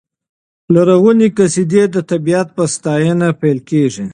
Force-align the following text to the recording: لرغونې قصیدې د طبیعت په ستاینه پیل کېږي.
لرغونې 0.73 1.27
قصیدې 1.37 1.83
د 1.93 1.97
طبیعت 2.11 2.47
په 2.55 2.63
ستاینه 2.73 3.27
پیل 3.41 3.59
کېږي. 3.69 4.05